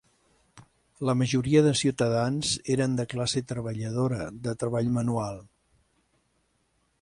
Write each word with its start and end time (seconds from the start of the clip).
La 1.09 1.13
majoria 1.19 1.61
dels 1.67 1.81
ciutadans 1.85 2.53
eren 2.77 2.95
de 3.01 3.05
classe 3.11 3.43
treballadora 3.53 4.25
de 4.49 4.55
treball 4.65 4.91
manual. 4.97 5.39